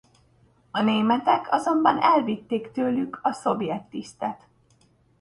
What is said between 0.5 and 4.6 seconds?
A németek azonban elvitték tőlük a szovjet tisztet.